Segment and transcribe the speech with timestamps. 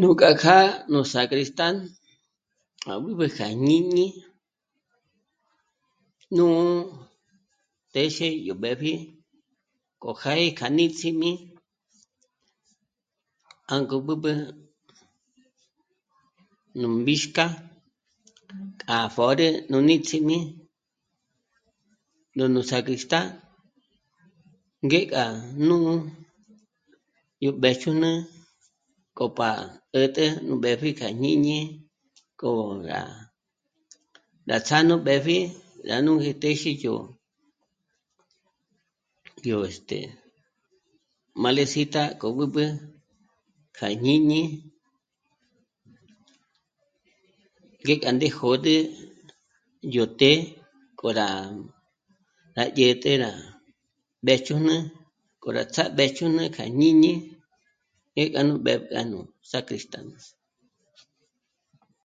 [0.00, 0.58] Nuk'a kjá
[0.90, 1.74] nù sacristán
[2.90, 4.06] a b'ǚb'ü kja jñíñi
[6.36, 6.46] nú
[7.92, 8.94] téxe yó b'épji
[10.00, 11.32] k'o já'í k'a nítsjim'i
[13.68, 14.32] jângo b'ǚb'ü
[16.80, 17.44] nú mbíxka,
[18.80, 20.38] k'a pjö̌rü nú nítsjim'i
[22.36, 23.26] nújnu sacristán
[24.86, 25.24] ngé k'a
[25.66, 25.76] nú...
[27.44, 28.10] yó mbéjch'ún'ü
[29.16, 29.48] k'o p'a
[29.94, 31.58] 'ä̀t'ä nú b'épji kja jñíñi
[32.40, 32.50] k'o
[32.88, 33.00] gá
[34.48, 35.36] rá tsjá'a nú b'épji
[35.86, 36.94] dyá nú gí téji yó,
[39.48, 39.98] yó, este...
[41.42, 42.64] Malesita k'o b'ǘb'ü
[43.76, 44.40] kja jñíñi
[47.82, 48.74] ngék'a ndé jö̌dü
[49.94, 50.40] yó të́'ë
[50.98, 51.28] k'o rá...
[52.56, 53.32] rá dyä̀t'ä rá
[54.22, 54.74] mbéjch'ún'ü
[55.40, 57.12] k'o rá tsjá'a mbéjch'ún'ü kja jñíñi
[58.20, 59.18] e gá nú b'ë̀pjga nú
[59.50, 60.06] sacristán